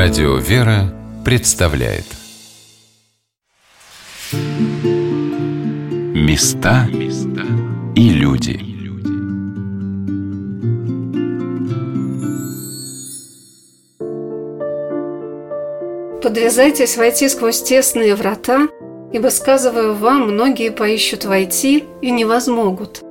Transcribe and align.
Радио 0.00 0.36
«Вера» 0.36 0.94
представляет 1.24 2.04
Места 6.14 6.86
и 7.96 8.10
люди 8.10 8.60
Подвязайтесь 16.22 16.96
войти 16.96 17.28
сквозь 17.28 17.60
тесные 17.60 18.14
врата, 18.14 18.68
ибо, 19.12 19.30
сказываю 19.30 19.96
вам, 19.96 20.28
многие 20.32 20.70
поищут 20.70 21.24
войти 21.24 21.82
и 22.02 22.12
не 22.12 22.24
возмогут. 22.24 23.02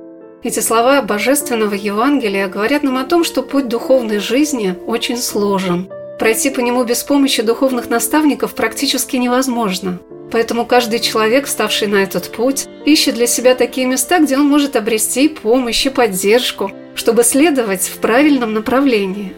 Эти 0.42 0.60
слова 0.60 1.02
Божественного 1.02 1.74
Евангелия 1.74 2.48
говорят 2.48 2.82
нам 2.82 2.96
о 2.96 3.04
том, 3.04 3.24
что 3.24 3.42
путь 3.42 3.68
духовной 3.68 4.20
жизни 4.20 4.74
очень 4.86 5.18
сложен. 5.18 5.90
Пройти 6.18 6.50
по 6.50 6.60
нему 6.60 6.84
без 6.84 7.02
помощи 7.02 7.42
духовных 7.42 7.88
наставников 7.88 8.54
практически 8.54 9.16
невозможно. 9.16 9.98
Поэтому 10.30 10.66
каждый 10.66 10.98
человек, 10.98 11.46
ставший 11.46 11.88
на 11.88 12.02
этот 12.02 12.30
путь, 12.32 12.66
ищет 12.84 13.14
для 13.14 13.26
себя 13.26 13.54
такие 13.54 13.86
места, 13.86 14.18
где 14.18 14.36
он 14.36 14.46
может 14.46 14.76
обрести 14.76 15.28
помощь 15.28 15.86
и 15.86 15.90
поддержку, 15.90 16.72
чтобы 16.94 17.24
следовать 17.24 17.82
в 17.82 17.98
правильном 17.98 18.52
направлении. 18.52 19.32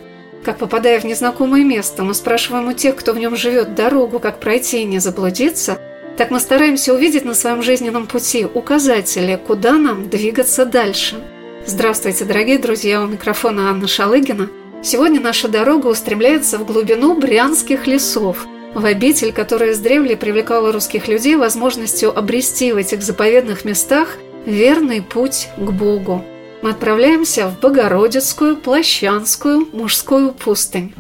Как 0.45 0.59
попадая 0.59 0.99
в 1.01 1.05
незнакомое 1.05 1.65
место, 1.65 2.03
мы 2.03 2.15
спрашиваем 2.15 2.69
у 2.69 2.73
тех, 2.73 2.97
кто 2.97 3.13
в 3.13 3.19
нем 3.19 3.37
живет, 3.37 3.75
дорогу, 3.75 4.19
как 4.19 4.41
пройти 4.41 4.83
и 4.83 4.87
не 4.87 4.99
заблудиться– 4.99 5.79
так 6.21 6.31
мы 6.31 6.39
стараемся 6.39 6.93
увидеть 6.93 7.25
на 7.25 7.33
своем 7.33 7.63
жизненном 7.63 8.07
пути 8.07 8.45
указатели, 8.45 9.41
куда 9.47 9.79
нам 9.79 10.11
двигаться 10.11 10.67
дальше. 10.67 11.17
Здравствуйте, 11.65 12.27
дорогие 12.27 12.59
друзья, 12.59 13.03
у 13.03 13.07
микрофона 13.07 13.71
Анна 13.71 13.89
Шалыгина. 13.89 14.51
Сегодня 14.83 15.21
наша 15.21 15.47
дорога 15.47 15.89
устремляется 15.89 16.57
в 16.57 16.65
глубину 16.65 17.15
брянских 17.15 17.87
лесов, 17.87 18.47
в 18.75 18.85
обитель, 18.87 19.31
которая 19.31 19.73
издревле 19.73 20.17
привлекала 20.17 20.73
русских 20.73 21.07
людей 21.07 21.37
возможностью 21.37 22.17
обрести 22.17 22.73
в 22.73 22.79
этих 22.79 23.03
заповедных 23.03 23.67
местах 23.67 24.17
верный 24.47 25.03
путь 25.03 25.49
к 25.59 25.71
Богу. 25.71 26.25
Мы 26.63 26.71
отправляемся 26.71 27.49
в 27.49 27.61
Богородицкую, 27.61 28.57
Плащанскую, 28.57 29.69
мужскую 29.73 30.33
пустынь. 30.33 30.95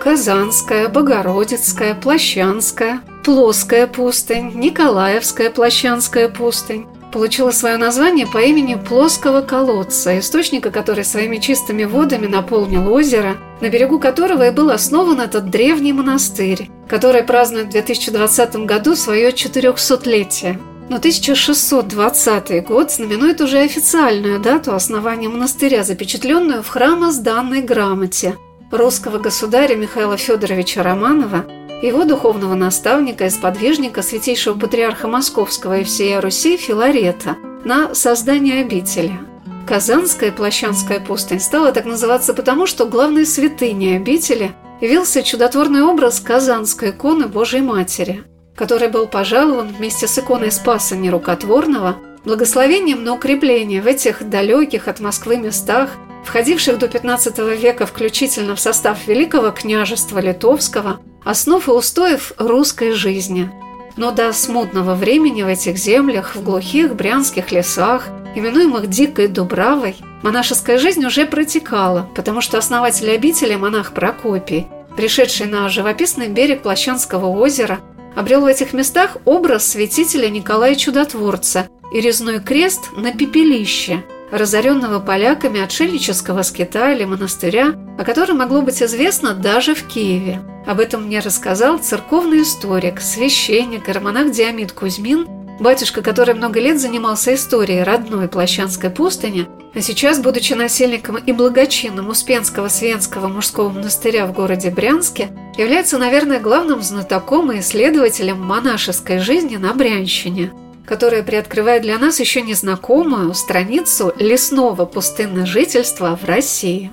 Казанская, 0.00 0.88
Богородицкая, 0.88 1.94
Плащанская, 1.94 3.00
Плоская 3.24 3.86
пустынь, 3.86 4.52
Николаевская 4.54 5.50
Плащанская 5.50 6.28
пустынь 6.28 6.86
получила 7.10 7.50
свое 7.50 7.76
название 7.76 8.26
по 8.26 8.38
имени 8.38 8.74
Плоского 8.74 9.42
колодца, 9.42 10.18
источника, 10.18 10.70
который 10.70 11.04
своими 11.04 11.38
чистыми 11.38 11.84
водами 11.84 12.26
наполнил 12.26 12.92
озеро, 12.92 13.36
на 13.60 13.68
берегу 13.68 13.98
которого 13.98 14.48
и 14.48 14.50
был 14.50 14.70
основан 14.70 15.20
этот 15.20 15.50
древний 15.50 15.92
монастырь, 15.92 16.70
который 16.88 17.22
празднует 17.22 17.68
в 17.68 17.70
2020 17.70 18.56
году 18.66 18.96
свое 18.96 19.30
400-летие. 19.30 20.58
Но 20.88 20.96
1620 20.96 22.66
год 22.66 22.90
знаменует 22.90 23.40
уже 23.40 23.58
официальную 23.58 24.40
дату 24.40 24.74
основания 24.74 25.28
монастыря, 25.28 25.84
запечатленную 25.84 26.62
в 26.62 26.68
храмозданной 26.68 27.60
грамоте– 27.62 28.36
русского 28.70 29.18
государя 29.18 29.74
Михаила 29.76 30.16
Федоровича 30.16 30.82
Романова, 30.82 31.44
его 31.82 32.04
духовного 32.04 32.54
наставника 32.54 33.26
и 33.26 33.30
сподвижника 33.30 34.02
святейшего 34.02 34.58
патриарха 34.58 35.08
Московского 35.08 35.78
и 35.78 35.84
всея 35.84 36.20
Руси 36.20 36.56
Филарета 36.56 37.36
на 37.64 37.94
создание 37.94 38.62
обители. 38.62 39.18
Казанская 39.66 40.32
Плащанская 40.32 40.98
пустынь 40.98 41.40
стала 41.40 41.72
так 41.72 41.84
называться 41.84 42.34
потому, 42.34 42.66
что 42.66 42.86
главной 42.86 43.26
святыней 43.26 43.96
обители 43.96 44.52
явился 44.80 45.22
чудотворный 45.22 45.82
образ 45.82 46.20
Казанской 46.20 46.90
иконы 46.90 47.26
Божьей 47.26 47.60
Матери, 47.60 48.24
который 48.56 48.88
был 48.88 49.06
пожалован 49.06 49.68
вместе 49.68 50.08
с 50.08 50.18
иконой 50.18 50.50
Спаса 50.50 50.96
Нерукотворного 50.96 51.96
благословением 52.24 53.04
на 53.04 53.14
укрепление 53.14 53.82
в 53.82 53.86
этих 53.86 54.28
далеких 54.28 54.88
от 54.88 55.00
Москвы 55.00 55.36
местах 55.36 55.90
входивших 56.28 56.78
до 56.78 56.88
15 56.88 57.38
века 57.58 57.86
включительно 57.86 58.54
в 58.54 58.60
состав 58.60 59.06
Великого 59.06 59.50
княжества 59.50 60.18
Литовского, 60.18 61.00
основ 61.24 61.66
и 61.66 61.70
устоев 61.70 62.32
русской 62.36 62.92
жизни. 62.92 63.50
Но 63.96 64.12
до 64.12 64.32
смутного 64.34 64.94
времени 64.94 65.42
в 65.42 65.48
этих 65.48 65.78
землях, 65.78 66.36
в 66.36 66.42
глухих 66.42 66.94
брянских 66.94 67.50
лесах, 67.50 68.08
именуемых 68.34 68.88
Дикой 68.88 69.28
Дубравой, 69.28 69.96
монашеская 70.22 70.78
жизнь 70.78 71.04
уже 71.04 71.24
протекала, 71.24 72.08
потому 72.14 72.42
что 72.42 72.58
основатель 72.58 73.10
обители, 73.10 73.56
монах 73.56 73.92
Прокопий, 73.92 74.66
пришедший 74.96 75.46
на 75.46 75.68
живописный 75.70 76.28
берег 76.28 76.60
Плащанского 76.62 77.26
озера, 77.26 77.80
обрел 78.14 78.42
в 78.42 78.46
этих 78.46 78.74
местах 78.74 79.16
образ 79.24 79.66
святителя 79.66 80.28
Николая 80.28 80.74
Чудотворца 80.74 81.68
и 81.92 82.00
резной 82.00 82.40
крест 82.40 82.90
на 82.96 83.12
пепелище– 83.12 84.04
разоренного 84.30 85.00
поляками 85.00 85.60
отшельнического 85.60 86.42
скита 86.42 86.92
или 86.92 87.04
монастыря, 87.04 87.74
о 87.98 88.04
котором 88.04 88.38
могло 88.38 88.62
быть 88.62 88.82
известно 88.82 89.34
даже 89.34 89.74
в 89.74 89.84
Киеве. 89.86 90.40
Об 90.66 90.80
этом 90.80 91.04
мне 91.04 91.20
рассказал 91.20 91.78
церковный 91.78 92.42
историк, 92.42 93.00
священник 93.00 93.88
романах 93.88 94.32
Диамид 94.32 94.72
Кузьмин, 94.72 95.26
батюшка, 95.60 96.02
который 96.02 96.34
много 96.34 96.60
лет 96.60 96.80
занимался 96.80 97.34
историей 97.34 97.82
родной 97.82 98.28
Плащанской 98.28 98.90
пустыни, 98.90 99.46
а 99.74 99.80
сейчас, 99.80 100.18
будучи 100.20 100.52
насельником 100.52 101.16
и 101.16 101.32
благочинным 101.32 102.08
Успенского 102.08 102.68
Свенского 102.68 103.28
мужского 103.28 103.68
монастыря 103.68 104.26
в 104.26 104.32
городе 104.32 104.70
Брянске, 104.70 105.28
является, 105.56 105.98
наверное, 105.98 106.40
главным 106.40 106.82
знатоком 106.82 107.52
и 107.52 107.60
исследователем 107.60 108.40
монашеской 108.42 109.18
жизни 109.18 109.56
на 109.56 109.72
Брянщине– 109.74 110.52
которая 110.88 111.22
приоткрывает 111.22 111.82
для 111.82 111.98
нас 111.98 112.18
еще 112.18 112.40
незнакомую 112.40 113.34
страницу 113.34 114.14
лесного 114.18 114.86
пустынного 114.86 115.44
жительства 115.44 116.18
в 116.20 116.24
России. 116.24 116.90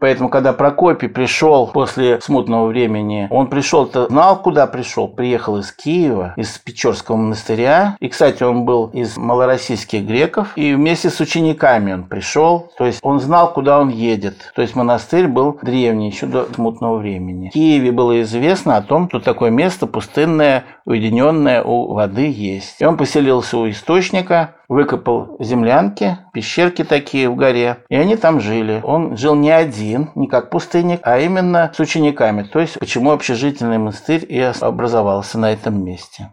Поэтому, 0.00 0.28
когда 0.28 0.52
Прокопий 0.52 1.08
пришел 1.08 1.66
после 1.68 2.20
смутного 2.20 2.66
времени, 2.66 3.26
он 3.30 3.48
пришел-то, 3.48 4.06
знал, 4.08 4.40
куда 4.42 4.66
пришел. 4.66 5.08
Приехал 5.08 5.58
из 5.58 5.72
Киева, 5.72 6.34
из 6.36 6.58
Печорского 6.58 7.16
монастыря. 7.16 7.96
И, 8.00 8.08
кстати, 8.08 8.42
он 8.42 8.64
был 8.64 8.88
из 8.88 9.16
малороссийских 9.16 10.04
греков. 10.04 10.52
И 10.56 10.74
вместе 10.74 11.10
с 11.10 11.20
учениками 11.20 11.92
он 11.92 12.04
пришел. 12.04 12.70
То 12.76 12.86
есть 12.86 12.98
он 13.02 13.20
знал, 13.20 13.52
куда 13.52 13.80
он 13.80 13.88
едет. 13.88 14.52
То 14.54 14.62
есть 14.62 14.76
монастырь 14.76 15.26
был 15.26 15.58
древний, 15.62 16.10
еще 16.10 16.26
до 16.26 16.46
смутного 16.54 16.98
времени. 16.98 17.48
В 17.48 17.52
Киеве 17.52 17.92
было 17.92 18.20
известно 18.22 18.76
о 18.76 18.82
том, 18.82 19.08
что 19.08 19.20
такое 19.20 19.50
место 19.50 19.86
пустынное, 19.86 20.64
уединенное 20.84 21.62
у 21.62 21.94
воды 21.94 22.30
есть. 22.30 22.80
И 22.80 22.84
он 22.84 22.96
поселился 22.96 23.56
у 23.56 23.68
источника, 23.68 24.56
выкопал 24.74 25.36
землянки, 25.38 26.18
пещерки 26.32 26.82
такие 26.82 27.30
в 27.30 27.36
горе, 27.36 27.78
и 27.88 27.94
они 27.94 28.16
там 28.16 28.40
жили. 28.40 28.80
Он 28.82 29.16
жил 29.16 29.36
не 29.36 29.50
один, 29.50 30.10
не 30.16 30.26
как 30.26 30.50
пустынник, 30.50 30.98
а 31.02 31.18
именно 31.20 31.72
с 31.74 31.78
учениками. 31.78 32.42
То 32.42 32.58
есть, 32.58 32.78
почему 32.80 33.12
общежительный 33.12 33.78
монастырь 33.78 34.26
и 34.28 34.40
образовался 34.40 35.38
на 35.38 35.52
этом 35.52 35.84
месте. 35.84 36.30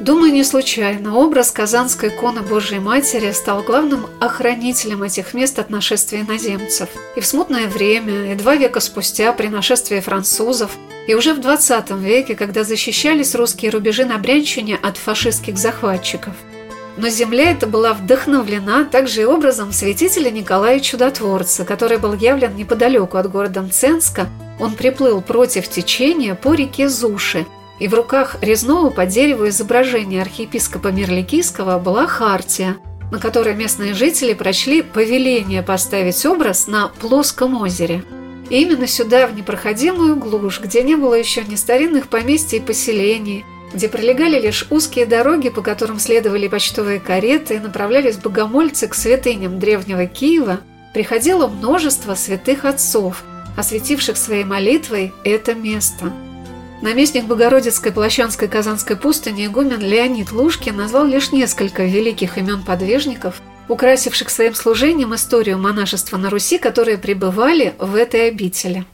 Думаю, 0.00 0.32
не 0.32 0.44
случайно 0.44 1.16
образ 1.16 1.50
Казанской 1.50 2.10
иконы 2.10 2.42
Божией 2.42 2.80
Матери 2.80 3.30
стал 3.30 3.62
главным 3.62 4.06
охранителем 4.20 5.02
этих 5.02 5.32
мест 5.32 5.58
от 5.58 5.70
нашествия 5.70 6.20
иноземцев. 6.20 6.88
И 7.16 7.20
в 7.20 7.26
смутное 7.26 7.68
время, 7.68 8.32
и 8.32 8.34
два 8.34 8.56
века 8.56 8.80
спустя, 8.80 9.32
при 9.32 9.46
нашествии 9.46 10.00
французов, 10.00 10.76
и 11.06 11.14
уже 11.14 11.34
в 11.34 11.40
20 11.40 11.90
веке, 11.92 12.34
когда 12.34 12.64
защищались 12.64 13.34
русские 13.34 13.70
рубежи 13.70 14.04
на 14.04 14.18
Брянщине 14.18 14.76
от 14.76 14.96
фашистских 14.96 15.58
захватчиков. 15.58 16.34
Но 16.96 17.08
земля 17.08 17.50
эта 17.50 17.66
была 17.66 17.92
вдохновлена 17.92 18.84
также 18.84 19.22
и 19.22 19.24
образом 19.24 19.72
святителя 19.72 20.30
Николая 20.30 20.80
Чудотворца, 20.80 21.64
который 21.64 21.98
был 21.98 22.14
явлен 22.14 22.54
неподалеку 22.54 23.16
от 23.16 23.30
города 23.30 23.62
Мценска. 23.62 24.28
Он 24.60 24.74
приплыл 24.74 25.20
против 25.20 25.68
течения 25.68 26.34
по 26.34 26.54
реке 26.54 26.88
Зуши– 26.88 27.46
и 27.78 27.88
в 27.88 27.94
руках 27.94 28.36
резного 28.40 28.90
по 28.90 29.06
дереву 29.06 29.48
изображения 29.48 30.22
архиепископа 30.22 30.88
Мирликийского 30.88 31.78
была 31.78 32.06
хартия, 32.06 32.76
на 33.10 33.18
которой 33.18 33.54
местные 33.54 33.94
жители 33.94 34.34
прочли 34.34 34.82
повеление 34.82 35.62
поставить 35.62 36.24
образ 36.24 36.66
на 36.66 36.88
плоском 36.88 37.60
озере. 37.60 38.04
И 38.50 38.60
именно 38.60 38.86
сюда, 38.86 39.26
в 39.26 39.34
непроходимую 39.34 40.16
глушь, 40.16 40.60
где 40.60 40.82
не 40.82 40.96
было 40.96 41.14
еще 41.14 41.44
ни 41.44 41.54
старинных 41.54 42.08
поместий 42.08 42.58
и 42.58 42.60
поселений, 42.60 43.44
где 43.72 43.88
пролегали 43.88 44.40
лишь 44.40 44.66
узкие 44.70 45.06
дороги, 45.06 45.48
по 45.48 45.62
которым 45.62 45.98
следовали 45.98 46.48
почтовые 46.48 47.00
кареты 47.00 47.54
и 47.56 47.60
направлялись 47.60 48.16
богомольцы 48.16 48.86
к 48.86 48.94
святыням 48.94 49.58
древнего 49.58 50.06
Киева, 50.06 50.60
приходило 50.92 51.48
множество 51.48 52.14
святых 52.14 52.64
отцов, 52.64 53.24
осветивших 53.56 54.16
своей 54.16 54.44
молитвой 54.44 55.12
это 55.24 55.54
место– 55.54 56.12
Наместник 56.84 57.24
Богородицкой 57.24 57.92
Плащанской 57.92 58.46
Казанской 58.46 58.94
пустыни 58.96 59.46
игумен 59.46 59.80
Леонид 59.80 60.32
Лушкин 60.32 60.76
назвал 60.76 61.06
лишь 61.06 61.32
несколько 61.32 61.84
великих 61.84 62.36
имен 62.36 62.62
подвижников, 62.62 63.40
украсивших 63.68 64.30
своим 64.30 64.54
служением 64.54 65.14
историю 65.14 65.58
монашества 65.58 66.16
на 66.16 66.30
Руси, 66.30 66.58
которые 66.58 66.98
пребывали 66.98 67.74
в 67.78 67.94
этой 67.94 68.28
обители. 68.28 68.84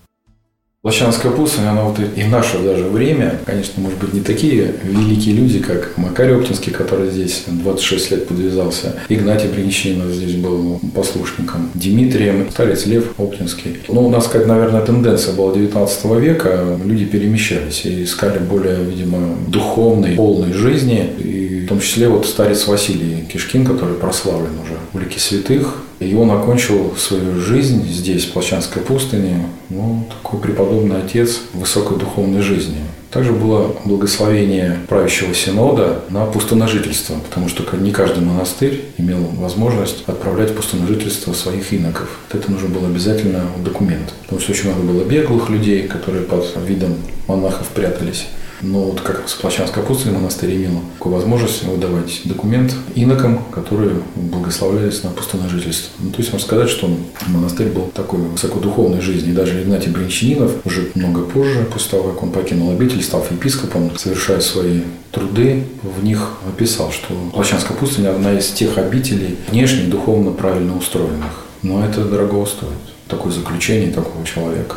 Лощанская 0.83 1.31
пустынь, 1.31 1.67
она 1.67 1.83
вот 1.83 1.99
и 1.99 2.23
в 2.23 2.31
наше 2.31 2.59
даже 2.59 2.85
время, 2.85 3.39
конечно, 3.45 3.83
может 3.83 3.99
быть, 3.99 4.15
не 4.15 4.23
такие 4.23 4.75
великие 4.83 5.35
люди, 5.35 5.59
как 5.59 5.99
Макарий 5.99 6.35
Оптинский, 6.35 6.73
который 6.73 7.11
здесь 7.11 7.45
26 7.49 8.11
лет 8.13 8.27
подвязался, 8.27 8.97
Игнатий 9.11 9.51
Бринчинов 9.51 10.11
здесь 10.11 10.37
был 10.37 10.81
послушником, 10.95 11.71
Дмитрием, 11.75 12.51
старец 12.51 12.87
Лев 12.87 13.13
Оптинский. 13.19 13.77
Ну, 13.89 14.07
у 14.07 14.11
нас, 14.11 14.27
как, 14.27 14.47
наверное, 14.47 14.81
тенденция 14.81 15.35
была 15.35 15.53
19 15.53 16.05
века, 16.19 16.79
люди 16.83 17.05
перемещались 17.05 17.85
и 17.85 18.05
искали 18.05 18.39
более, 18.39 18.83
видимо, 18.83 19.37
духовной, 19.49 20.17
полной 20.17 20.55
жизни, 20.55 21.11
и 21.19 21.50
том 21.71 21.81
числе 21.81 22.09
вот 22.09 22.27
старец 22.27 22.67
Василий 22.67 23.25
Кишкин, 23.33 23.65
который 23.65 23.95
прославлен 23.95 24.59
уже 24.61 24.77
в 24.93 24.99
лике 24.99 25.21
святых, 25.21 25.77
и 26.01 26.13
он 26.15 26.29
окончил 26.33 26.97
свою 26.97 27.41
жизнь 27.41 27.89
здесь, 27.89 28.25
в 28.25 28.33
Плащанской 28.33 28.83
пустыне, 28.83 29.47
ну, 29.69 30.05
такой 30.09 30.41
преподобный 30.41 31.01
отец 31.01 31.43
высокой 31.53 31.97
духовной 31.97 32.43
жизни. 32.43 32.79
Также 33.13 33.33
было 33.33 33.77
благословение 33.85 34.81
правящего 34.89 35.33
синода 35.33 36.03
на 36.11 36.27
пустоножительство, 36.27 37.15
потому 37.29 37.49
что 37.49 37.65
не 37.77 37.93
каждый 37.93 38.25
монастырь 38.25 38.87
имел 38.99 39.21
возможность 39.37 40.03
отправлять 40.09 40.51
в 40.51 40.55
пустоножительство 40.55 41.33
своих 41.35 41.73
иноков. 41.73 42.19
Это 42.33 42.51
нужно 42.51 42.69
было 42.69 42.89
обязательно 42.89 43.45
документ, 43.65 44.13
потому 44.23 44.41
что 44.41 44.51
очень 44.51 44.73
много 44.73 44.93
было 44.93 45.05
беглых 45.05 45.49
людей, 45.51 45.87
которые 45.87 46.25
под 46.25 46.53
видом 46.67 46.97
монахов 47.29 47.69
прятались. 47.69 48.27
Но 48.63 48.83
вот 48.83 49.01
как 49.01 49.29
с 49.29 49.35
Плащанской 49.35 49.83
пустыни 49.83 50.15
монастырь 50.15 50.55
имел 50.57 50.81
такую 50.95 51.15
возможность 51.15 51.65
выдавать 51.65 52.21
документ 52.25 52.75
инокам, 52.95 53.45
которые 53.51 53.97
благословлялись 54.17 55.03
на 55.03 55.11
пустое 55.11 55.49
жительство. 55.49 55.91
Ну, 55.99 56.11
то 56.11 56.19
есть 56.19 56.33
можно 56.33 56.47
сказать, 56.47 56.69
что 56.69 56.91
монастырь 57.29 57.69
был 57.69 57.91
такой 57.95 58.21
высокодуховной 58.21 59.01
жизни. 59.01 59.31
И 59.31 59.35
даже 59.35 59.63
Игнатий 59.63 59.91
Бринчанинов 59.91 60.53
уже 60.65 60.91
много 60.95 61.23
позже, 61.23 61.67
после 61.73 61.91
того, 61.91 62.11
как 62.11 62.23
он 62.23 62.31
покинул 62.31 62.71
обитель, 62.71 63.03
став 63.03 63.31
епископом, 63.31 63.97
совершая 63.97 64.41
свои 64.41 64.83
труды, 65.11 65.65
в 65.83 66.05
них 66.05 66.35
описал, 66.49 66.93
что 66.93 67.15
Плащанская 67.33 67.77
пустыня 67.77 68.11
одна 68.11 68.39
из 68.39 68.49
тех 68.49 68.77
обителей 68.79 69.39
внешне 69.51 69.85
духовно 69.85 70.33
правильно 70.33 70.77
устроенных. 70.77 71.47
Но 71.63 71.85
это 71.85 72.05
дорого 72.05 72.47
стоит. 72.47 72.71
Такое 73.09 73.33
заключение 73.33 73.91
такого 73.91 74.25
человека. 74.25 74.77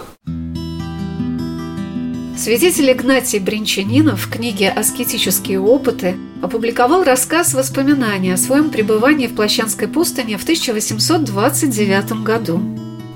Святитель 2.43 2.91
Игнатий 2.91 3.39
Бринчанинов 3.39 4.25
в 4.25 4.29
книге 4.29 4.69
«Аскетические 4.69 5.61
опыты» 5.61 6.17
опубликовал 6.41 7.05
рассказ 7.05 7.53
воспоминания 7.53 8.33
о 8.33 8.37
своем 8.37 8.69
пребывании 8.69 9.27
в 9.27 9.35
Плащанской 9.35 9.87
пустыне 9.87 10.37
в 10.37 10.43
1829 10.43 12.21
году. 12.21 12.59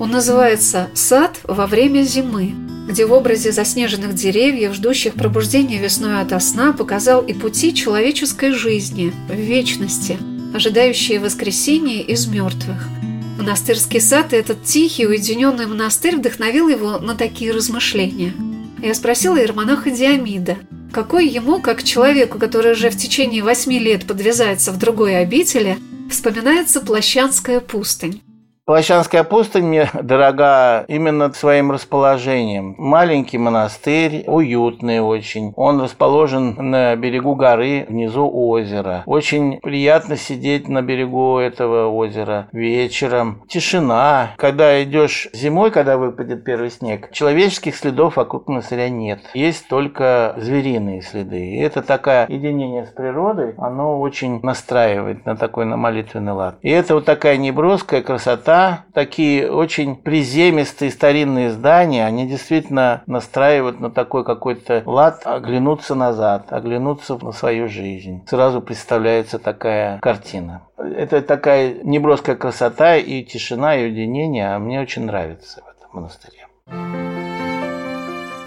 Он 0.00 0.10
называется 0.10 0.88
«Сад 0.94 1.40
во 1.44 1.66
время 1.66 2.04
зимы», 2.04 2.54
где 2.88 3.04
в 3.04 3.12
образе 3.12 3.52
заснеженных 3.52 4.14
деревьев, 4.14 4.72
ждущих 4.72 5.12
пробуждения 5.12 5.78
весной 5.78 6.22
ото 6.22 6.40
сна, 6.40 6.72
показал 6.72 7.20
и 7.20 7.34
пути 7.34 7.74
человеческой 7.74 8.52
жизни 8.52 9.12
в 9.28 9.34
вечности, 9.34 10.16
ожидающие 10.54 11.20
воскресения 11.20 12.00
из 12.00 12.26
мертвых. 12.26 12.88
Монастырский 13.36 14.00
сад 14.00 14.32
и 14.32 14.36
этот 14.36 14.64
тихий, 14.64 15.06
уединенный 15.06 15.66
монастырь 15.66 16.16
вдохновил 16.16 16.68
его 16.68 16.98
на 16.98 17.14
такие 17.14 17.52
размышления– 17.52 18.32
я 18.82 18.94
спросила 18.94 19.38
иеромонаха 19.38 19.90
Диамида, 19.90 20.56
какой 20.92 21.26
ему, 21.26 21.60
как 21.60 21.82
человеку, 21.82 22.38
который 22.38 22.72
уже 22.72 22.90
в 22.90 22.96
течение 22.96 23.42
восьми 23.42 23.78
лет 23.78 24.06
подвязается 24.06 24.72
в 24.72 24.78
другой 24.78 25.18
обители, 25.18 25.78
вспоминается 26.10 26.80
Плащанская 26.80 27.60
пустынь. 27.60 28.22
Плащанская 28.68 29.24
пустынь 29.24 29.64
мне 29.64 29.88
дорога 30.02 30.84
именно 30.88 31.32
своим 31.32 31.72
расположением. 31.72 32.74
Маленький 32.76 33.38
монастырь, 33.38 34.24
уютный 34.26 35.00
очень. 35.00 35.54
Он 35.56 35.80
расположен 35.80 36.54
на 36.58 36.94
берегу 36.94 37.34
горы, 37.34 37.86
внизу 37.88 38.30
озера. 38.30 39.04
Очень 39.06 39.58
приятно 39.60 40.18
сидеть 40.18 40.68
на 40.68 40.82
берегу 40.82 41.38
этого 41.38 41.88
озера 41.88 42.48
вечером. 42.52 43.42
Тишина. 43.48 44.32
Когда 44.36 44.82
идешь 44.82 45.30
зимой, 45.32 45.70
когда 45.70 45.96
выпадет 45.96 46.44
первый 46.44 46.70
снег, 46.70 47.10
человеческих 47.10 47.74
следов 47.74 48.16
вокруг 48.16 48.48
монастыря 48.48 48.90
нет. 48.90 49.20
Есть 49.32 49.66
только 49.68 50.34
звериные 50.36 51.00
следы. 51.00 51.54
И 51.54 51.58
это 51.58 51.80
такое 51.80 52.26
единение 52.28 52.84
с 52.84 52.90
природой, 52.90 53.54
оно 53.56 53.98
очень 53.98 54.40
настраивает 54.42 55.24
на 55.24 55.36
такой 55.36 55.64
на 55.64 55.78
молитвенный 55.78 56.32
лад. 56.32 56.58
И 56.60 56.68
это 56.68 56.96
вот 56.96 57.06
такая 57.06 57.38
неброская 57.38 58.02
красота, 58.02 58.57
такие 58.92 59.50
очень 59.50 59.96
приземистые 59.96 60.90
старинные 60.90 61.50
здания, 61.50 62.06
они 62.06 62.26
действительно 62.26 63.02
настраивают 63.06 63.80
на 63.80 63.90
такой 63.90 64.24
какой-то 64.24 64.82
лад, 64.86 65.22
оглянуться 65.24 65.94
назад, 65.94 66.52
оглянуться 66.52 67.18
на 67.22 67.32
свою 67.32 67.68
жизнь. 67.68 68.22
Сразу 68.28 68.60
представляется 68.60 69.38
такая 69.38 69.98
картина. 70.00 70.62
Это 70.76 71.22
такая 71.22 71.74
неброская 71.82 72.36
красота 72.36 72.96
и 72.96 73.22
тишина, 73.22 73.76
и 73.76 73.84
уединение, 73.84 74.54
а 74.54 74.58
мне 74.58 74.80
очень 74.80 75.04
нравится 75.04 75.62
в 75.62 75.76
этом 75.76 75.90
монастыре. 75.92 76.46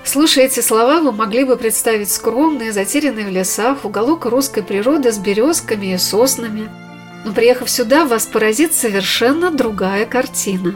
Слушая 0.03 0.45
эти 0.45 0.59
слова, 0.59 0.99
вы 0.99 1.11
могли 1.11 1.45
бы 1.45 1.55
представить 1.55 2.11
скромный, 2.11 2.71
затерянный 2.71 3.23
в 3.23 3.29
лесах 3.29 3.85
уголок 3.85 4.25
русской 4.25 4.63
природы 4.63 5.11
с 5.11 5.17
березками 5.17 5.93
и 5.93 5.97
соснами– 5.97 6.69
но 7.25 7.33
приехав 7.33 7.69
сюда, 7.69 8.05
вас 8.05 8.25
поразит 8.25 8.73
совершенно 8.73 9.51
другая 9.51 10.05
картина. 10.05 10.75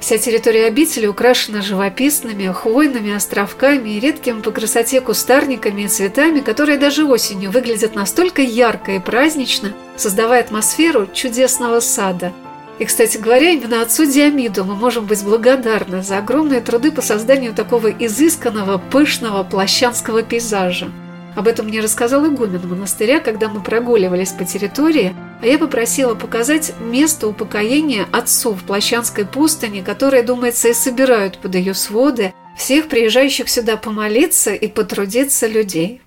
Вся 0.00 0.18
территория 0.18 0.66
обители 0.66 1.06
украшена 1.06 1.62
живописными, 1.62 2.52
хвойными 2.52 3.14
островками 3.14 3.90
и 3.90 4.00
редкими 4.00 4.40
по 4.42 4.50
красоте 4.50 5.00
кустарниками 5.00 5.82
и 5.82 5.88
цветами, 5.88 6.40
которые 6.40 6.78
даже 6.78 7.04
осенью 7.04 7.50
выглядят 7.50 7.94
настолько 7.94 8.42
ярко 8.42 8.92
и 8.92 8.98
празднично, 8.98 9.72
создавая 9.96 10.42
атмосферу 10.42 11.08
чудесного 11.12 11.80
сада. 11.80 12.32
И, 12.78 12.84
кстати 12.84 13.16
говоря, 13.16 13.50
именно 13.50 13.80
отцу 13.80 14.04
Диамиду 14.04 14.64
мы 14.64 14.74
можем 14.74 15.06
быть 15.06 15.24
благодарны 15.24 16.02
за 16.02 16.18
огромные 16.18 16.60
труды 16.60 16.92
по 16.92 17.00
созданию 17.00 17.54
такого 17.54 17.90
изысканного, 17.90 18.76
пышного 18.76 19.44
плащанского 19.44 20.22
пейзажа. 20.22 20.90
Об 21.36 21.48
этом 21.48 21.66
мне 21.66 21.80
рассказал 21.80 22.26
игумен 22.26 22.66
монастыря, 22.66 23.20
когда 23.20 23.50
мы 23.50 23.60
прогуливались 23.60 24.30
по 24.30 24.46
территории, 24.46 25.14
а 25.42 25.46
я 25.46 25.58
попросила 25.58 26.14
показать 26.14 26.72
место 26.80 27.28
упокоения 27.28 28.06
отцов 28.10 28.62
в 28.62 28.64
Плащанской 28.64 29.26
пустыне, 29.26 29.82
которые, 29.82 30.22
думается, 30.22 30.68
и 30.68 30.72
собирают 30.72 31.38
под 31.38 31.54
ее 31.54 31.74
своды 31.74 32.32
всех 32.56 32.88
приезжающих 32.88 33.50
сюда 33.50 33.76
помолиться 33.76 34.54
и 34.54 34.66
потрудиться 34.66 35.46
людей. 35.46 36.00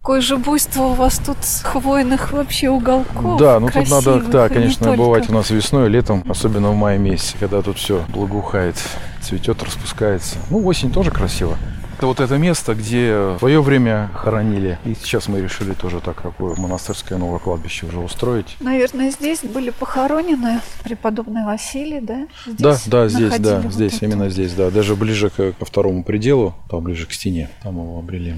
Какое 0.00 0.20
же 0.20 0.36
буйство 0.36 0.82
у 0.82 0.94
вас 0.94 1.20
тут 1.24 1.36
хвойных 1.62 2.32
вообще 2.32 2.68
уголков. 2.68 3.38
Да, 3.38 3.60
ну 3.60 3.68
тут 3.68 3.88
надо, 3.88 4.18
да, 4.18 4.48
конечно, 4.48 4.96
бывать 4.96 5.30
у 5.30 5.32
нас 5.32 5.50
весной, 5.50 5.88
летом, 5.90 6.24
особенно 6.28 6.72
в 6.72 6.74
мае 6.74 6.98
месяце, 6.98 7.36
когда 7.38 7.62
тут 7.62 7.78
все 7.78 8.04
благоухает, 8.08 8.74
цветет, 9.20 9.62
распускается. 9.62 10.38
Ну, 10.50 10.66
осень 10.66 10.90
тоже 10.90 11.12
красиво. 11.12 11.56
Это 12.02 12.08
вот 12.08 12.18
это 12.18 12.36
место, 12.36 12.74
где 12.74 13.14
в 13.14 13.38
свое 13.38 13.62
время 13.62 14.10
хоронили. 14.12 14.76
И 14.84 14.92
сейчас 14.92 15.28
мы 15.28 15.40
решили 15.40 15.72
тоже 15.72 16.00
так 16.00 16.20
такое 16.20 16.56
монастырское 16.56 17.16
новое 17.16 17.38
кладбище 17.38 17.86
уже 17.86 18.00
устроить. 18.00 18.56
Наверное, 18.58 19.12
здесь 19.12 19.44
были 19.44 19.70
похоронены 19.70 20.60
преподобный 20.82 21.44
Василий, 21.44 22.00
да? 22.00 22.26
Здесь 22.44 22.58
да, 22.58 22.76
да, 22.86 23.08
здесь, 23.08 23.38
да, 23.38 23.60
вот 23.60 23.72
здесь, 23.72 23.98
это. 23.98 24.06
именно 24.06 24.30
здесь, 24.30 24.52
да. 24.54 24.72
Даже 24.72 24.96
ближе 24.96 25.30
к, 25.30 25.52
ко 25.52 25.64
второму 25.64 26.02
пределу, 26.02 26.56
там 26.68 26.82
ближе 26.82 27.06
к 27.06 27.12
стене, 27.12 27.50
там 27.62 27.74
его 27.74 28.00
обрели. 28.00 28.34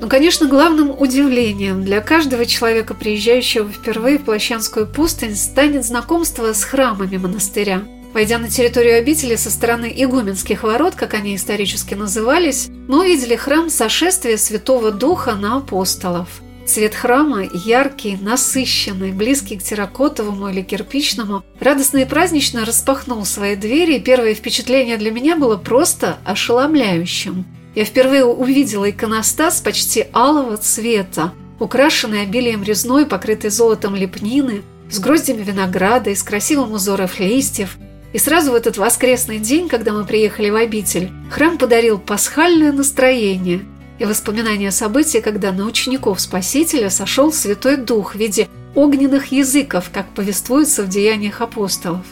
Ну, 0.00 0.08
конечно, 0.08 0.48
главным 0.48 0.90
удивлением 0.98 1.84
для 1.84 2.00
каждого 2.00 2.46
человека, 2.46 2.94
приезжающего 2.94 3.68
впервые 3.68 4.16
в 4.16 4.24
Плащанскую 4.24 4.86
пустынь, 4.86 5.36
станет 5.36 5.84
знакомство 5.84 6.54
с 6.54 6.64
храмами 6.64 7.18
монастыря– 7.18 7.82
Войдя 8.12 8.38
на 8.38 8.48
территорию 8.48 8.98
обители 8.98 9.36
со 9.36 9.50
стороны 9.50 9.92
игуменских 9.94 10.64
ворот, 10.64 10.96
как 10.96 11.14
они 11.14 11.36
исторически 11.36 11.94
назывались, 11.94 12.68
мы 12.88 13.02
увидели 13.02 13.36
храм 13.36 13.70
сошествия 13.70 14.36
Святого 14.36 14.90
Духа 14.90 15.36
на 15.36 15.58
апостолов. 15.58 16.40
Цвет 16.66 16.94
храма 16.94 17.44
яркий, 17.64 18.18
насыщенный, 18.20 19.12
близкий 19.12 19.56
к 19.56 19.62
терракотовому 19.62 20.48
или 20.48 20.62
кирпичному, 20.62 21.44
радостно 21.60 21.98
и 21.98 22.04
празднично 22.04 22.64
распахнул 22.64 23.24
свои 23.24 23.54
двери, 23.54 23.94
и 23.94 24.00
первое 24.00 24.34
впечатление 24.34 24.96
для 24.96 25.12
меня 25.12 25.36
было 25.36 25.56
просто 25.56 26.18
ошеломляющим. 26.24 27.44
Я 27.76 27.84
впервые 27.84 28.24
увидела 28.24 28.90
иконостас 28.90 29.60
почти 29.60 30.06
алого 30.12 30.56
цвета, 30.56 31.32
украшенный 31.60 32.22
обилием 32.22 32.64
резной, 32.64 33.06
покрытой 33.06 33.50
золотом 33.50 33.94
лепнины, 33.94 34.62
с 34.90 34.98
гроздями 34.98 35.42
винограда 35.42 36.10
и 36.10 36.16
с 36.16 36.24
красивым 36.24 36.72
узором 36.72 37.08
листьев– 37.20 37.78
и 38.12 38.18
сразу 38.18 38.52
в 38.52 38.54
этот 38.54 38.76
воскресный 38.76 39.38
день, 39.38 39.68
когда 39.68 39.92
мы 39.92 40.04
приехали 40.04 40.50
в 40.50 40.56
обитель, 40.56 41.10
храм 41.30 41.58
подарил 41.58 41.98
пасхальное 41.98 42.72
настроение 42.72 43.60
и 43.98 44.04
воспоминания 44.04 44.68
о 44.68 44.72
событии, 44.72 45.18
когда 45.18 45.52
на 45.52 45.64
учеников 45.64 46.20
Спасителя 46.20 46.90
сошел 46.90 47.32
Святой 47.32 47.76
Дух 47.76 48.14
в 48.14 48.18
виде 48.18 48.48
огненных 48.74 49.32
языков, 49.32 49.90
как 49.92 50.08
повествуется 50.08 50.82
в 50.82 50.88
деяниях 50.88 51.40
апостолов. 51.40 52.04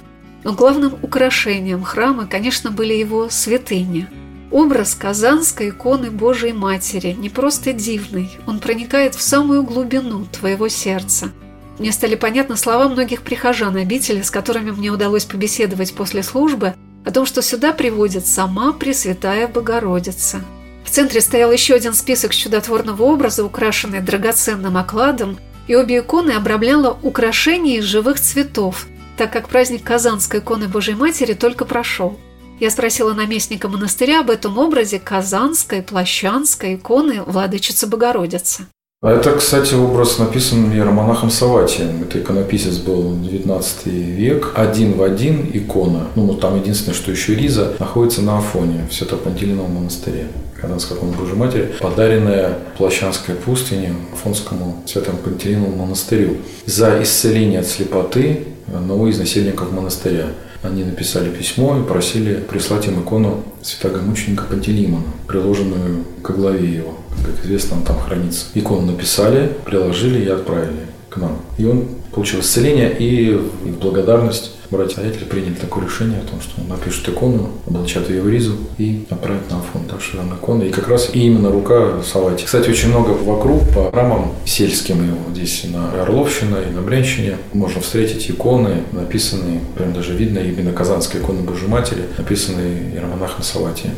Но 0.44 0.52
главным 0.52 0.94
украшением 1.02 1.82
храма, 1.82 2.26
конечно, 2.26 2.70
были 2.70 2.94
его 2.94 3.28
святыни. 3.28 4.08
Образ 4.50 4.94
казанской 4.94 5.70
иконы 5.70 6.10
Божией 6.10 6.52
Матери 6.52 7.12
не 7.12 7.28
просто 7.28 7.72
дивный, 7.72 8.30
он 8.46 8.60
проникает 8.60 9.14
в 9.14 9.20
самую 9.20 9.62
глубину 9.62 10.26
твоего 10.26 10.68
сердца. 10.68 11.32
Мне 11.78 11.92
стали 11.92 12.16
понятны 12.16 12.56
слова 12.56 12.88
многих 12.88 13.22
прихожан 13.22 13.76
обители, 13.76 14.22
с 14.22 14.30
которыми 14.30 14.72
мне 14.72 14.90
удалось 14.90 15.24
побеседовать 15.24 15.94
после 15.94 16.22
службы, 16.22 16.74
о 17.04 17.10
том, 17.10 17.24
что 17.24 17.40
сюда 17.40 17.72
приводит 17.72 18.26
сама 18.26 18.72
Пресвятая 18.72 19.46
Богородица. 19.46 20.42
В 20.84 20.90
центре 20.90 21.20
стоял 21.20 21.52
еще 21.52 21.74
один 21.74 21.94
список 21.94 22.34
чудотворного 22.34 23.02
образа, 23.02 23.44
украшенный 23.44 24.00
драгоценным 24.00 24.76
окладом, 24.76 25.38
и 25.68 25.76
обе 25.76 25.98
иконы 25.98 26.32
обрамляло 26.32 26.98
украшение 27.02 27.78
из 27.78 27.84
живых 27.84 28.18
цветов, 28.18 28.86
так 29.16 29.32
как 29.32 29.48
праздник 29.48 29.84
Казанской 29.84 30.40
иконы 30.40 30.66
Божьей 30.66 30.94
Матери 30.94 31.34
только 31.34 31.64
прошел. 31.64 32.18
Я 32.58 32.70
спросила 32.70 33.12
наместника 33.12 33.68
монастыря 33.68 34.20
об 34.20 34.30
этом 34.30 34.58
образе 34.58 34.98
Казанской, 34.98 35.82
Плащанской 35.82 36.74
иконы 36.74 37.22
Владычицы 37.22 37.86
Богородицы. 37.86 38.66
А 39.00 39.12
это, 39.12 39.30
кстати, 39.30 39.74
образ 39.74 40.18
написан 40.18 40.72
иеромонахом 40.72 41.30
Саватием. 41.30 42.02
Это 42.02 42.18
иконописец 42.18 42.78
был 42.78 43.16
19 43.16 43.86
век. 43.86 44.54
Один 44.56 44.94
в 44.94 45.04
один 45.04 45.48
икона. 45.52 46.08
Ну, 46.16 46.34
там 46.34 46.60
единственное, 46.60 46.96
что 46.96 47.12
еще 47.12 47.36
Риза 47.36 47.74
находится 47.78 48.22
на 48.22 48.38
Афоне, 48.38 48.88
в 48.90 48.92
Свято-Пантелейном 48.92 49.72
монастыре. 49.72 50.26
Казанской 50.60 50.96
иконы 50.96 51.12
Божьей 51.12 51.36
Матери, 51.36 51.74
подаренная 51.78 52.58
Плащанской 52.76 53.36
пустыне 53.36 53.94
Афонскому 54.12 54.82
Святому 54.84 55.18
Пантелейному 55.18 55.76
монастырю 55.76 56.38
за 56.66 57.00
исцеление 57.00 57.60
от 57.60 57.68
слепоты 57.68 58.48
одного 58.66 59.06
из 59.06 59.16
насельников 59.16 59.70
монастыря. 59.70 60.26
Они 60.62 60.84
написали 60.84 61.30
письмо 61.30 61.78
и 61.78 61.84
просили 61.84 62.34
прислать 62.34 62.86
им 62.86 63.00
икону 63.00 63.44
святого 63.62 64.02
мученика 64.02 64.44
Пантелеймона, 64.44 65.06
приложенную 65.26 66.04
к 66.22 66.30
главе 66.30 66.68
его 66.68 66.94
как 67.24 67.44
известно, 67.44 67.78
он 67.78 67.82
там 67.84 68.00
хранится. 68.00 68.46
Икону 68.54 68.92
написали, 68.92 69.52
приложили 69.64 70.24
и 70.24 70.28
отправили 70.28 70.86
к 71.08 71.16
нам. 71.16 71.38
И 71.58 71.64
он 71.64 71.88
получил 72.12 72.40
исцеление, 72.40 72.94
и 72.98 73.34
в 73.34 73.78
благодарность 73.78 74.52
братья-стоятели 74.70 75.24
приняли 75.24 75.54
такое 75.54 75.84
решение 75.84 76.20
о 76.20 76.24
том, 76.24 76.40
что 76.40 76.60
он 76.60 76.68
напишет 76.68 77.08
икону, 77.08 77.50
облачат 77.66 78.08
ее 78.10 78.22
в 78.22 78.28
ризу 78.28 78.56
и 78.78 79.06
отправит 79.10 79.50
на 79.50 79.58
Афон. 79.58 79.82
Так 79.88 80.00
что 80.00 80.18
там 80.18 80.34
икона. 80.34 80.64
И 80.64 80.70
как 80.70 80.88
раз 80.88 81.10
и 81.12 81.20
именно 81.20 81.50
рука 81.50 82.02
Савати. 82.02 82.44
Кстати, 82.44 82.70
очень 82.70 82.88
много 82.88 83.10
вокруг 83.10 83.68
по 83.74 83.90
храмам 83.90 84.32
сельским, 84.44 85.04
и 85.04 85.10
вот 85.10 85.36
здесь 85.36 85.64
на 85.72 86.02
Орловщина 86.02 86.56
и 86.68 86.70
на 86.70 86.82
Брянщине 86.82 87.38
можно 87.52 87.80
встретить 87.80 88.30
иконы, 88.30 88.82
написанные, 88.92 89.60
прям 89.76 89.92
даже 89.92 90.14
видно 90.14 90.38
именно 90.38 90.72
Казанская 90.72 91.22
икона 91.22 91.42
Божьей 91.42 91.68
Матери, 91.68 92.04
написанные 92.16 92.92
иеромонахом 92.92 93.42
Саватием. 93.42 93.92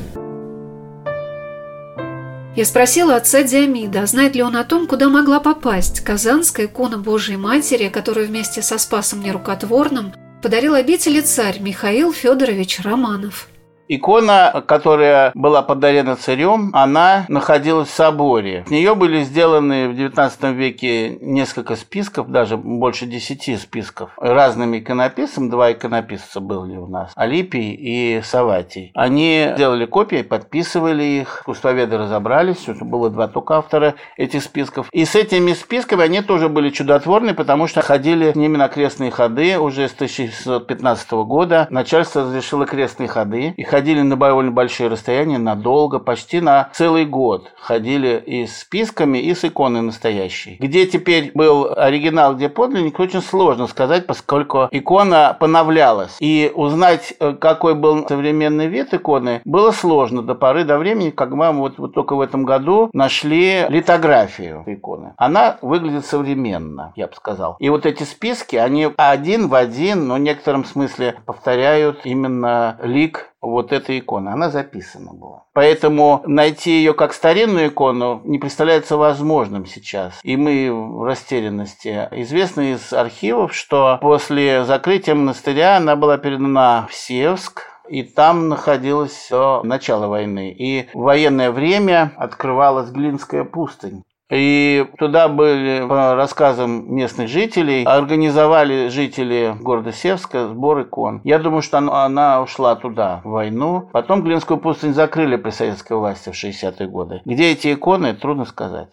Я 2.57 2.65
спросила 2.65 3.15
отца 3.15 3.45
Диамида, 3.45 4.07
знает 4.07 4.35
ли 4.35 4.43
он 4.43 4.57
о 4.57 4.65
том, 4.65 4.89
куда 4.89 5.09
могла 5.09 5.39
попасть 5.39 6.01
Казанская 6.01 6.67
икона 6.67 6.99
Божией 6.99 7.37
Матери, 7.37 7.89
которую 7.89 8.27
вместе 8.27 8.61
со 8.61 8.77
Спасом 8.77 9.23
Нерукотворным 9.23 10.13
подарил 10.43 10.75
обители 10.75 11.21
царь 11.21 11.61
Михаил 11.61 12.13
Федорович 12.13 12.81
Романов. 12.81 13.50
Икона, 13.93 14.63
которая 14.69 15.33
была 15.35 15.63
подарена 15.63 16.15
царем, 16.15 16.71
она 16.75 17.25
находилась 17.27 17.89
в 17.89 17.93
соборе. 17.93 18.63
С 18.69 18.71
нее 18.71 18.95
были 18.95 19.25
сделаны 19.25 19.89
в 19.89 19.95
XIX 19.95 20.55
веке 20.55 21.19
несколько 21.21 21.75
списков, 21.75 22.31
даже 22.31 22.57
больше 22.57 23.07
десяти 23.07 23.57
списков, 23.57 24.13
разными 24.17 24.79
иконописцами. 24.79 25.51
Два 25.51 25.73
иконописца 25.73 26.39
были 26.39 26.77
у 26.77 26.87
нас, 26.87 27.11
Алипий 27.17 27.73
и 27.73 28.23
Саватий. 28.23 28.93
Они 28.95 29.53
делали 29.59 29.87
копии, 29.87 30.23
подписывали 30.23 31.03
их, 31.03 31.41
искусствоведы 31.41 31.99
разобрались, 31.99 32.67
было 32.69 33.11
два 33.11 33.27
только 33.27 33.57
автора 33.57 33.97
этих 34.17 34.45
списков. 34.45 34.87
И 34.93 35.05
с 35.05 35.17
этими 35.17 35.53
списками 35.53 36.05
они 36.05 36.21
тоже 36.21 36.49
были 36.49 36.71
чудотворны, 36.71 37.35
потому 37.35 37.67
что 37.67 37.83
ходили 37.83 38.31
с 38.31 38.37
ними 38.37 38.57
на 38.57 38.69
крестные 38.69 39.11
ходы 39.11 39.59
уже 39.59 39.89
с 39.89 39.95
1615 39.95 41.11
года. 41.11 41.67
Начальство 41.71 42.23
разрешило 42.23 42.67
крестные 42.67 43.09
ходы, 43.09 43.53
и 43.57 43.65
ходили 43.65 43.80
на 43.81 44.17
довольно 44.17 44.53
большие 44.53 44.89
расстояния, 44.89 45.39
надолго, 45.39 45.99
почти 45.99 46.41
на 46.41 46.71
целый 46.73 47.05
год. 47.05 47.51
Ходили 47.61 48.23
и 48.25 48.47
с 48.47 48.61
списками, 48.61 49.19
и 49.19 49.35
с 49.35 49.45
иконой 49.45 49.83
настоящей. 49.83 50.57
Где 50.61 50.87
теперь 50.87 51.33
был 51.35 51.73
оригинал, 51.77 52.37
где 52.37 52.49
подлинник, 52.49 52.99
очень 53.01 53.23
сложно 53.23 53.67
сказать, 53.67 54.07
поскольку 54.07 54.69
икона 54.71 55.37
поновлялась. 55.39 56.17
И 56.21 56.53
узнать, 56.55 57.15
э, 57.19 57.33
какой 57.33 57.75
был 57.75 58.07
современный 58.07 58.67
вид 58.67 58.93
иконы, 58.95 59.41
было 59.45 59.71
сложно 59.73 60.23
до 60.23 60.35
поры 60.35 60.65
до 60.65 60.79
времени, 60.79 61.11
как 61.11 61.31
мы 61.31 61.51
вот, 61.53 61.79
вот 61.79 61.95
только 61.95 62.15
в 62.15 62.21
этом 62.21 62.45
году 62.45 62.91
нашли 62.93 63.67
литографию 63.69 64.63
иконы. 64.67 65.15
Она 65.17 65.57
выглядит 65.63 66.07
современно, 66.07 66.93
я 66.97 67.07
бы 67.07 67.15
сказал. 67.15 67.57
И 67.59 67.69
вот 67.69 67.87
эти 67.87 68.03
списки, 68.03 68.57
они 68.57 68.89
один 68.97 69.49
в 69.49 69.55
один, 69.55 70.07
но 70.07 70.15
в 70.15 70.21
некотором 70.21 70.65
смысле 70.65 71.17
повторяют 71.27 72.01
именно 72.05 72.79
лик 72.83 73.31
вот 73.41 73.73
эта 73.73 73.99
икона. 73.99 74.33
Она 74.33 74.51
записана 74.51 75.13
была. 75.13 75.45
Поэтому 75.53 76.23
найти 76.27 76.73
ее 76.73 76.95
как 76.95 77.13
старинную 77.13 77.69
икону 77.69 78.21
не 78.25 78.39
представляется 78.39 78.97
возможным 78.97 79.67
сейчас. 79.67 80.21
И 80.23 80.37
мы 80.37 80.71
в 80.73 81.05
растерянности. 81.05 82.09
Известно 82.13 82.73
из 82.73 82.93
архивов, 82.93 83.55
что 83.55 83.99
после 84.01 84.65
закрытия 84.65 85.15
монастыря 85.15 85.77
она 85.77 85.97
была 85.97 86.19
передана 86.19 86.87
в 86.91 86.95
Севск, 86.95 87.67
и 87.89 88.05
там 88.05 88.49
находилась 88.49 89.27
до 89.31 89.63
начала 89.65 90.07
войны. 90.07 90.53
И 90.53 90.89
в 90.95 91.01
военное 91.01 91.51
время 91.51 92.13
открывалась 92.17 92.91
Глинская 92.91 93.45
пустынь. 93.45 94.05
И 94.31 94.87
туда 94.99 95.29
были, 95.29 95.85
по 95.89 96.15
рассказам 96.15 96.95
местных 96.95 97.29
жителей, 97.29 97.85
организовали 97.85 98.89
жители 98.89 99.57
города 99.61 99.93
Севска 99.93 100.49
сбор 100.49 100.83
икон. 100.83 101.21
Я 101.25 101.41
думаю, 101.41 101.63
что 101.63 101.79
она, 101.79 102.05
она 102.05 102.41
ушла 102.41 102.77
туда, 102.77 103.21
в 103.25 103.31
войну. 103.31 103.89
Потом 103.93 104.23
Глинскую 104.23 104.59
пустынь 104.59 104.95
закрыли 104.95 105.37
при 105.37 105.51
советской 105.51 105.97
власти 105.97 106.31
в 106.31 106.33
60-е 106.33 106.87
годы. 106.87 107.23
Где 107.25 107.51
эти 107.51 107.75
иконы, 107.75 108.15
трудно 108.15 108.45
сказать. 108.45 108.89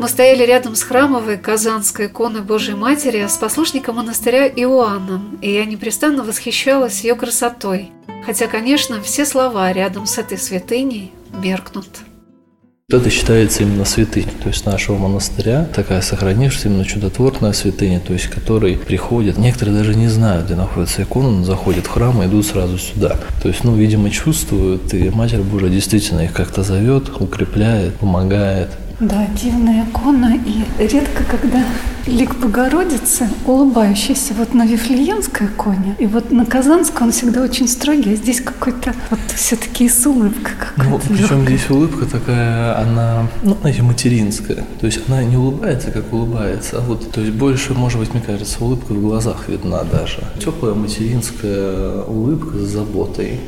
Мы 0.00 0.08
стояли 0.08 0.44
рядом 0.44 0.76
с 0.76 0.82
храмовой 0.82 1.36
Казанской 1.36 2.06
иконой 2.06 2.40
Божьей 2.40 2.74
Матери 2.74 3.26
с 3.26 3.36
послушником 3.36 3.96
монастыря 3.96 4.48
Иоанном, 4.48 5.38
и 5.42 5.50
я 5.52 5.66
непрестанно 5.66 6.22
восхищалась 6.22 7.04
ее 7.04 7.16
красотой. 7.16 7.92
Хотя, 8.24 8.46
конечно, 8.46 9.02
все 9.02 9.26
слова 9.26 9.70
рядом 9.74 10.06
с 10.06 10.16
этой 10.16 10.38
святыней 10.38 11.12
меркнут. 11.42 11.86
Это 12.92 13.08
считается 13.08 13.62
именно 13.62 13.84
святыней, 13.84 14.32
то 14.42 14.48
есть 14.48 14.66
нашего 14.66 14.98
монастыря, 14.98 15.68
такая 15.72 16.00
сохранившаяся 16.00 16.68
именно 16.68 16.84
чудотворная 16.84 17.52
святыня, 17.52 18.00
то 18.00 18.12
есть 18.12 18.26
которой 18.26 18.76
приходят, 18.76 19.38
некоторые 19.38 19.76
даже 19.76 19.94
не 19.94 20.08
знают, 20.08 20.46
где 20.46 20.56
находится 20.56 21.04
икона, 21.04 21.30
но 21.30 21.44
заходят 21.44 21.86
в 21.86 21.88
храм 21.88 22.20
и 22.20 22.26
идут 22.26 22.46
сразу 22.46 22.78
сюда. 22.78 23.16
То 23.42 23.48
есть, 23.48 23.62
ну, 23.62 23.76
видимо, 23.76 24.10
чувствуют, 24.10 24.92
и 24.92 25.08
Матерь 25.10 25.42
Божия 25.42 25.70
действительно 25.70 26.22
их 26.22 26.32
как-то 26.32 26.64
зовет, 26.64 27.10
укрепляет, 27.20 27.94
помогает. 27.94 28.70
Да, 29.00 29.26
дивная 29.34 29.84
икона, 29.84 30.38
и 30.44 30.62
редко 30.78 31.24
когда 31.24 31.64
лик 32.06 32.36
Богородицы 32.36 33.30
улыбающийся 33.46 34.34
вот 34.34 34.52
на 34.52 34.66
Вифлеемской 34.66 35.46
иконе, 35.46 35.96
и 35.98 36.06
вот 36.06 36.30
на 36.30 36.44
Казанской 36.44 37.06
он 37.06 37.12
всегда 37.12 37.40
очень 37.40 37.66
строгий, 37.66 38.12
а 38.12 38.16
здесь 38.16 38.42
какой-то 38.42 38.92
вот 39.08 39.20
все-таки 39.34 39.88
с 39.88 40.06
улыбкой 40.06 40.52
какая-то. 40.58 40.90
Ну, 40.90 41.16
причем 41.16 41.46
здесь 41.46 41.70
улыбка 41.70 42.04
такая, 42.04 42.78
она, 42.78 43.26
ну, 43.42 43.56
знаете, 43.62 43.82
материнская. 43.82 44.66
То 44.80 44.86
есть 44.86 45.00
она 45.08 45.24
не 45.24 45.36
улыбается, 45.38 45.90
как 45.92 46.12
улыбается, 46.12 46.78
а 46.78 46.80
вот, 46.80 47.10
то 47.10 47.22
есть 47.22 47.32
больше, 47.32 47.72
может 47.72 47.98
быть, 47.98 48.12
мне 48.12 48.22
кажется, 48.22 48.62
улыбка 48.62 48.92
в 48.92 49.00
глазах 49.00 49.48
видна 49.48 49.82
даже. 49.84 50.22
Теплая 50.38 50.74
материнская 50.74 52.02
улыбка 52.02 52.58
с 52.58 52.68
заботой. 52.68 53.40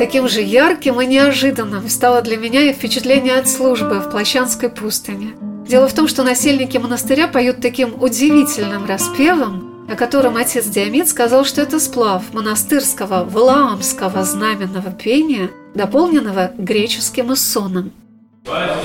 Таким 0.00 0.28
же 0.30 0.40
ярким 0.40 0.98
и 1.02 1.04
неожиданным 1.04 1.86
стало 1.90 2.22
для 2.22 2.38
меня 2.38 2.62
и 2.62 2.72
впечатление 2.72 3.34
от 3.34 3.46
службы 3.46 4.00
в 4.00 4.08
Плащанской 4.10 4.70
пустыне. 4.70 5.34
Дело 5.68 5.88
в 5.88 5.92
том, 5.92 6.08
что 6.08 6.22
насельники 6.22 6.78
монастыря 6.78 7.28
поют 7.28 7.60
таким 7.60 8.02
удивительным 8.02 8.86
распевом, 8.86 9.84
о 9.92 9.96
котором 9.96 10.38
отец 10.38 10.64
Диамид 10.64 11.06
сказал, 11.06 11.44
что 11.44 11.60
это 11.60 11.78
сплав 11.78 12.22
монастырского 12.32 13.24
валаамского 13.24 14.24
знаменного 14.24 14.90
пения, 14.90 15.50
дополненного 15.74 16.52
греческим 16.56 17.34
эссоном. 17.34 17.92
Спасибо, 18.46 18.80